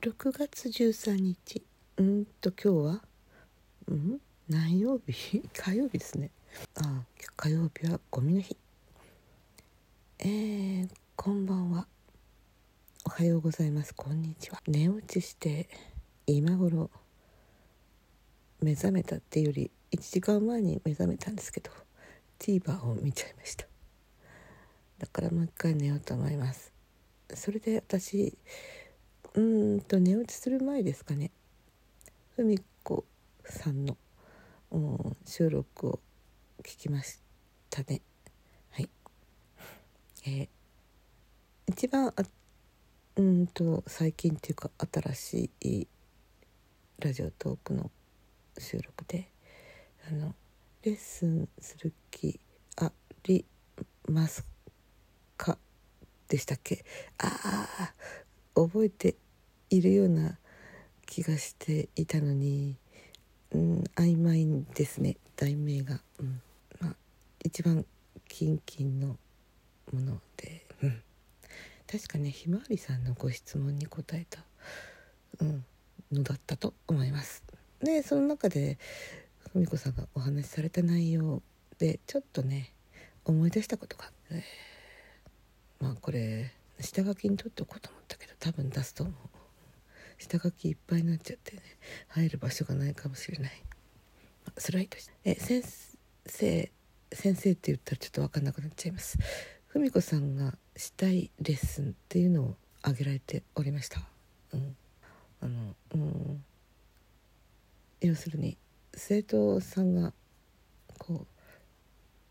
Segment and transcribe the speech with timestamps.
[0.00, 1.62] 6月13日。
[1.98, 3.04] うんと今日は？
[3.86, 4.18] うん？
[4.48, 5.42] 何曜日？
[5.52, 6.30] 火曜日ですね。
[6.76, 7.04] あ
[7.36, 8.56] 火曜日はゴミの日。
[10.20, 11.86] えー、こんばんは。
[13.04, 13.94] おはようございます。
[13.94, 14.62] こんにちは。
[14.66, 15.68] 寝落ちして
[16.26, 16.90] 今頃
[18.62, 21.70] 目覚めたっていうより1時間前に目覚めたんですけど
[22.38, 23.66] TVer を見ちゃいました。
[24.96, 26.72] だからもう一回寝ようと思います。
[27.34, 28.38] それで私
[29.34, 31.30] うんと寝落ちする前ですかね。
[32.34, 32.42] ふ
[32.82, 33.04] 子
[33.44, 33.96] さんの、
[35.24, 36.00] 収録を
[36.62, 37.20] 聞きまし
[37.70, 38.00] たね。
[38.70, 38.88] はい。
[40.26, 40.48] えー、
[41.68, 42.14] 一番あ
[43.16, 45.86] うんと最近っていうか新しい
[46.98, 47.90] ラジオトークの
[48.58, 49.30] 収録で
[50.08, 50.34] あの
[50.82, 52.40] レッスンする気
[52.76, 52.90] あ
[53.24, 53.44] り
[54.08, 54.44] ます
[55.36, 55.58] か？
[56.28, 56.84] でしたっけ？
[57.18, 57.94] ああ
[58.66, 59.16] 覚えて
[59.70, 60.38] いるような
[61.06, 62.76] 気がしていたのに、
[63.52, 65.16] うん、曖昧ですね。
[65.36, 66.40] 題名が、うん。
[66.80, 66.96] まあ、
[67.44, 67.84] 一番
[68.28, 69.16] キンキンの
[69.92, 71.02] もので、うん、
[71.90, 74.44] 確かねひまわりさんのご質問に答えた、
[75.40, 75.64] うん、
[76.12, 77.42] のだったと思います。
[77.82, 78.78] でその中で
[79.52, 81.42] ふみこさんがお話しされた内容
[81.78, 82.72] でちょっとね
[83.24, 89.14] 思い出したことが、えー、まあこれ下書きに取っておこうと思ったけど多分出すと思う。
[90.18, 91.62] 下書きいっぱいになっちゃってね。
[92.08, 93.62] 入る場所がないかもしれない。
[94.58, 95.62] スライドしてえ先
[96.26, 96.70] 生
[97.12, 99.18] 先生って言ったらちょっと分かんなくなっちゃいます。
[99.72, 104.00] 文子さんがしたいレッスンっていうのを挙げられておりました。
[104.52, 104.76] うん。
[105.40, 106.44] あのうん。
[108.00, 108.56] 要するに
[108.94, 110.12] 生徒さんが
[110.98, 111.26] こ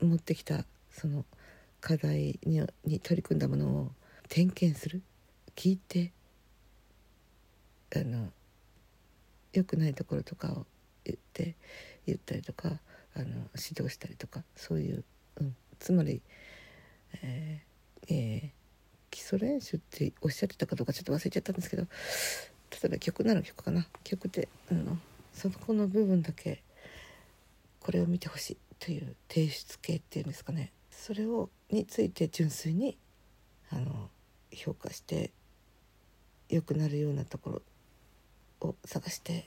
[0.00, 1.24] う持ってきたその
[1.80, 3.92] 課題にに取り組んだものを
[4.34, 5.00] 点検する？
[5.54, 6.10] 聞いて。
[7.94, 8.32] あの
[9.52, 10.66] 良くないところとかを
[11.04, 11.54] 言って
[12.04, 12.80] 言ったりとか
[13.14, 15.04] あの指導したりとかそういう、
[15.40, 16.20] うん、つまり、
[17.22, 18.50] えーえー、
[19.12, 21.88] 基礎練習っておっしゃってたかどうかちょっと忘れちゃったんですけど例
[22.86, 23.86] えば曲なら曲かな。
[24.02, 24.98] 曲であの
[25.32, 26.64] そこの部分だけ
[27.78, 30.72] これを見てほしいという提出系っていうんですかね。
[30.90, 32.98] それをについて純粋に
[33.70, 34.10] あの
[34.54, 35.30] 評価して
[36.48, 37.62] 良くなるようなとこ
[38.60, 39.46] ろを探して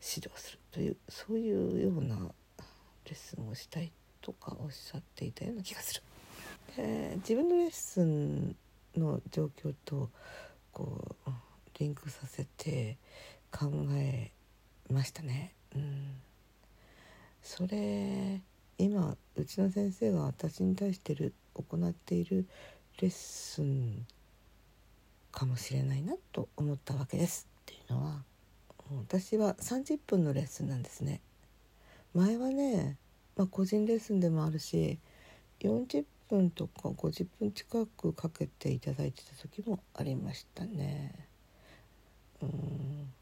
[0.00, 6.02] 指導するというそういうようなレッスンをしたいとかおっしゃっていたような気がする。
[6.76, 8.56] で自分のレッスン
[8.96, 10.10] の状況と
[10.72, 11.30] こう
[11.78, 12.96] リンクさせて
[13.50, 14.30] 考え
[14.90, 15.52] ましたね。
[15.74, 16.20] うん、
[17.42, 18.40] それ
[18.78, 22.46] 今うちの先生が私に対してる行っている
[23.00, 24.06] レッスン
[25.34, 28.22] かもしれないなと思ったわけですっていうのは
[29.08, 31.20] 私は30分のレッスンなんですね。
[32.14, 32.96] 前はね、
[33.36, 35.00] まあ、個人レッスンでもあるし
[35.60, 41.12] 40分とか50分近くかけていただいてた時もありましたね。
[42.40, 43.12] うん。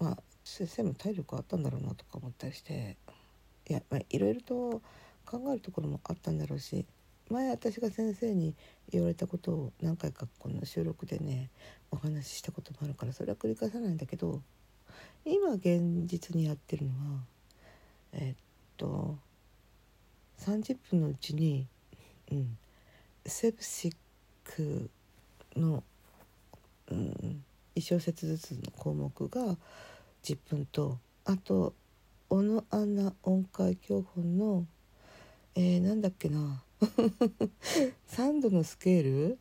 [0.00, 2.96] まあ先生も体力あったんだろうなとか思ったりして
[3.68, 4.80] いや、まあ、いろいろと
[5.24, 6.86] 考えるところもあったんだろうし
[7.30, 8.54] 前私が先生に
[8.90, 11.50] 言われたことを何回かこの収録でね
[11.90, 14.42] お話ししたこともあるからそれは繰り返さないんだけど
[15.24, 17.20] 今現実にやってるのは
[18.12, 18.42] えっ
[18.76, 19.16] と
[20.40, 21.66] 30分のうちに、
[22.30, 22.58] うん、
[23.24, 23.96] セプシッ
[24.44, 24.90] ク
[25.56, 25.82] の、
[26.90, 27.44] うん、
[27.74, 29.56] 1小節ずつの項目が
[30.22, 31.74] 10分とあと
[32.28, 34.66] 小野アナ音階教本の
[35.58, 36.62] えー、なんだっけな
[38.08, 39.38] 3度のスケール？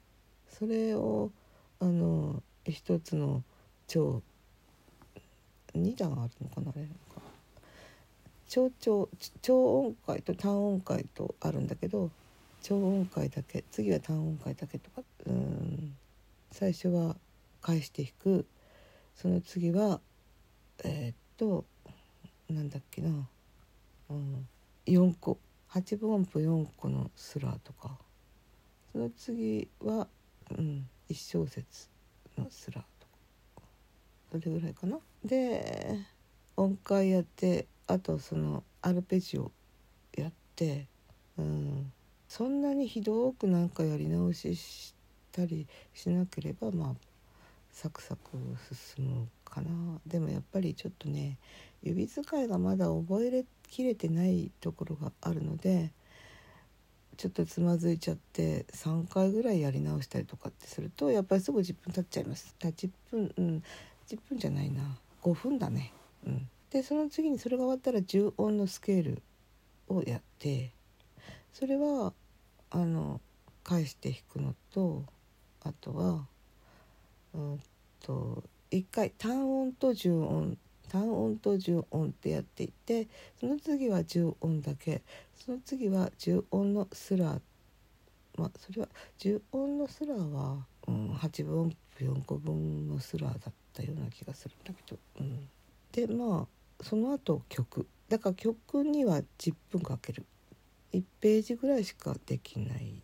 [0.48, 1.32] それを
[1.80, 3.44] あの一つの
[3.88, 4.22] 超
[5.74, 6.88] 2段あるのかなあれ
[8.48, 9.10] 超超
[9.42, 12.10] 超音階と単音階とあるんだけど
[12.62, 15.96] 超音階だけ次は単音階だけとかうん
[16.52, 17.18] 最初は
[17.62, 18.46] 返して弾く。
[19.16, 20.00] その次は
[20.84, 21.66] えー、っと
[22.50, 23.10] なんだっけな、
[24.10, 24.48] うん、
[24.86, 25.38] 4個。
[25.76, 27.98] 8分音符4個のスラとか
[28.94, 30.08] その次は、
[30.52, 31.90] うん、1小節
[32.38, 33.08] のスラと
[33.62, 33.68] か
[34.32, 34.98] それぐらいかな。
[35.26, 36.00] で
[36.56, 39.52] 音階やってあとそのアルペジオ
[40.16, 40.88] やって、
[41.38, 41.92] うん、
[42.30, 44.96] そんなにひどくなんかやり直しし
[45.34, 46.94] たりしなければまあ
[47.74, 48.22] サクサク
[48.96, 49.70] 進むかな
[50.08, 51.38] でもやっぱりちょっとね
[51.86, 55.92] 指使いがまだ覚えれきれてないところがあるので
[57.18, 62.54] ちょっとつまずいちゃって3回ぐらいやり直したりとかってするとやっぱりすぐ10分経っちゃいます。
[62.60, 63.64] 10分うん
[64.08, 64.98] 10分じゃないな。
[65.24, 65.94] 5分だね。
[66.26, 66.50] うん。
[66.72, 69.22] でその次にそれが終わったら10音のスケール
[69.88, 70.72] をやって
[71.54, 72.12] それは
[72.70, 73.22] あの
[73.64, 75.06] 返して弾くのと
[75.64, 76.26] あとは
[77.34, 77.60] うん
[78.02, 83.08] と1回単音と重音単音と重音ってやっていって
[83.40, 85.02] その次は重音だけ。
[85.36, 87.42] その次は重音のスラー。
[88.38, 88.88] まあそれは
[89.18, 94.56] 重音のスラーは、うん、8分音符4個分のスラーだったような気がする。
[94.56, 95.50] んだけど、うん、
[95.92, 97.88] でまあその後曲。
[98.10, 100.26] だから曲には10分かける。
[100.94, 103.02] 1ページぐらいしかできない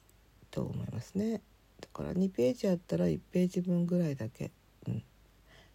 [0.49, 1.41] と思いますね。
[1.81, 4.51] だから2ページあったら1ページ分ぐらいだけ、
[4.87, 5.03] うん、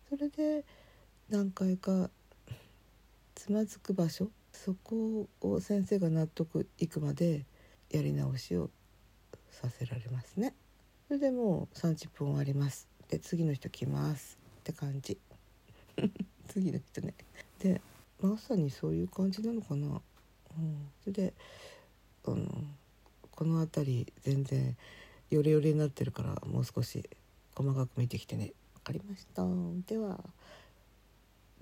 [0.09, 0.65] それで
[1.29, 2.09] 何回か
[3.35, 7.45] つまずく場所そこを先生が納得いくまで
[7.91, 8.71] やり直しを
[9.51, 10.55] させられますね。
[11.09, 12.89] それでもう30分終わります。
[13.09, 14.39] で次の人来ます。
[14.61, 15.19] って感じ。
[16.47, 17.15] 次の人ね。
[17.59, 17.81] で
[18.21, 20.01] まさにそういう感じなのかな、
[20.59, 21.35] うん、それで
[22.25, 22.47] あの
[23.33, 24.77] この辺り全然
[25.31, 27.09] ヨレヨレになってるからもう少し
[27.57, 28.53] 細かく見てきてね。
[28.75, 29.45] 分かりました。
[29.89, 30.23] では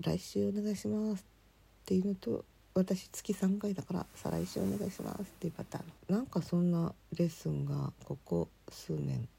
[0.01, 2.43] 来週お願いしますっていうのと
[2.73, 6.13] 私月3回だから再来週お願いしますっていうパターン。
[6.13, 9.29] なんかそんなレッスンがここ数年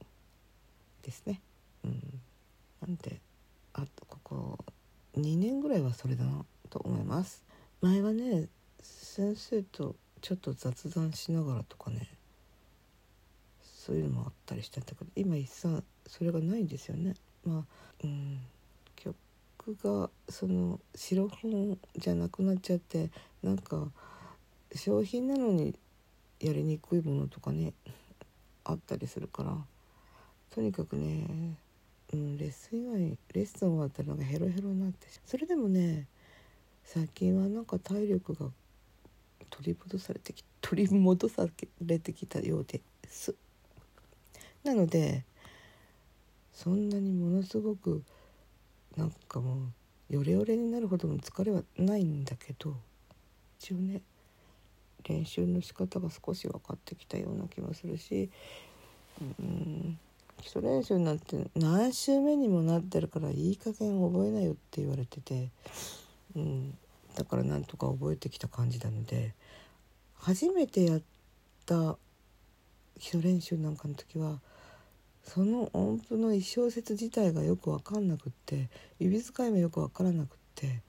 [1.03, 1.43] ですね。
[1.85, 2.21] うん。
[2.81, 3.21] なんで
[3.75, 4.59] あとここ
[5.19, 7.45] 2年ぐらいはそれだなと思います。
[7.83, 8.49] 前はね
[8.81, 12.09] 先生とちょっと雑談しながらとかね
[13.63, 17.15] そういうのもあったりしてたけど今一切それがないんですよね。
[17.45, 17.65] まあ
[18.03, 18.41] うん。
[19.75, 23.11] がその白本じゃなくなっちゃって
[23.43, 23.89] なんか
[24.75, 25.75] 商品なのに
[26.41, 27.73] やりにくいものとかね
[28.65, 29.57] あったりするから
[30.55, 31.57] とにかくね、
[32.13, 36.07] うん、レッスン以外レッスン終わったらなんかヘロヘロになってそれでもね
[36.85, 38.51] 最近はなんか体力が
[39.51, 41.47] 取り戻されてき取り戻さ
[41.81, 43.35] れてきたようです。
[44.65, 45.25] なので
[46.53, 48.03] そんなにものすごく
[48.97, 49.59] なんかもう
[50.09, 52.75] ヨレヨレになるほどの疲れはないんだけど
[53.59, 54.03] 一応ね
[55.09, 58.31] 練習の仕方が少し分かってきたような気もするし
[59.21, 59.99] うん
[60.41, 65.49] 基礎練習なんて何週目にもなってるからいい加減覚えなよって言われてて、
[66.35, 66.75] うん、
[67.15, 69.35] だからなんとか覚えてきた感じなので
[70.19, 71.03] 初めてやっ
[71.65, 71.97] た
[72.99, 74.41] 基礎練習なんかの時は
[75.27, 80.83] その音符の1小節自体がよく分かんなくって指使いもよく分からなくって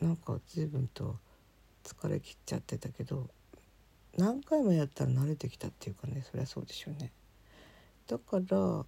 [0.00, 1.16] なんか随分と
[1.84, 3.28] 疲れきっちゃってたけど
[4.18, 7.12] 何回もやったら慣れてきたっていうかねそりゃそうでしょうね。
[8.06, 8.84] だから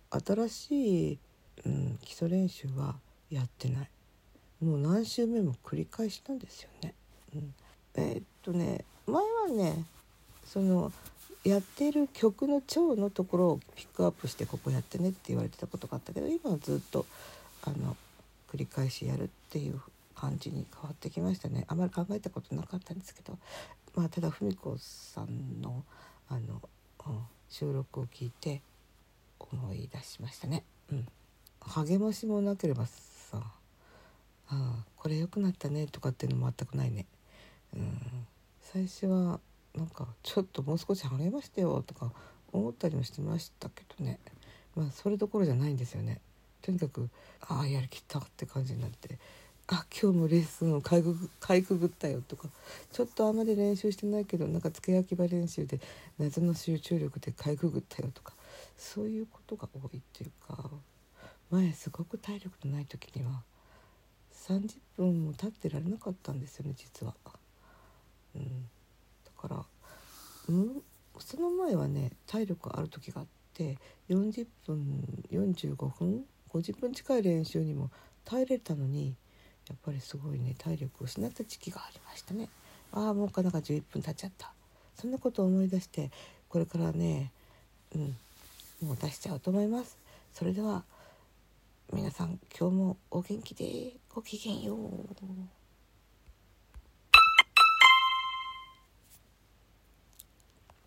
[0.46, 1.18] 新しい、
[1.64, 2.96] うん、基礎練習は
[3.30, 3.90] やってない
[4.60, 6.94] もう何週目も繰り返したんですよね。
[7.34, 7.54] うん、
[7.94, 9.84] えー、っとね前はね
[10.44, 10.92] その
[11.46, 17.06] やってる曲の調のところをピックアップしてここやってねって言われてたことがあったけど今はずっと
[17.62, 17.96] あの
[18.50, 19.80] 繰り返しやるっていう
[20.16, 23.38] 感じに変わってきましたねあまり考えたことなかったんですけど
[23.94, 25.84] まあただ文子さんの
[26.28, 26.60] あの、
[27.06, 28.60] うん、収録を聞いて
[29.38, 30.64] 思い出しましたね。
[30.90, 31.06] うん、
[31.60, 33.40] 励ましもなければさ
[34.48, 37.06] 「あこれ良くなったね」とかっていうのも全くないね。
[37.74, 38.26] うん、
[38.62, 39.38] 最初は
[39.76, 42.12] なんかちょっともう少し励ましてよとか
[42.52, 44.18] 思ったりもしてましたけどね。
[44.74, 46.20] まあそれどころじゃないんですよね。
[46.62, 47.08] とにかく
[47.40, 49.18] ああやりきったって感じになって
[49.68, 52.48] あ今日もレッスンをかいくかいくぐったよとか
[52.92, 55.80] ちょっとあんまり練習してないけどなんか付け焼き場練習で
[56.18, 58.32] 謎の集中力でかいくぐったよとか
[58.76, 60.70] そういうことが多いっていうか
[61.50, 63.42] 前すごく体力のない時には
[64.48, 67.14] 30分も経ってられなかったんですよね実は。
[68.34, 68.68] うん。
[69.48, 69.64] から
[70.48, 70.82] うん？
[71.18, 77.90] その前はね体力ある時があって40分45分50分近い練習にも
[78.24, 79.14] 耐えれたのに
[79.68, 82.48] やっぱりすごいね体力を失った時期がありましたね。
[82.92, 84.52] ああもうかなか11分経っちゃった。
[84.94, 86.10] そんなことを思い出して
[86.48, 87.32] これからね
[87.94, 88.16] うん
[88.82, 89.98] もう出しちゃうと思います。
[90.32, 90.84] それでは
[91.92, 95.55] 皆さん今日もお元気でごきげんよう。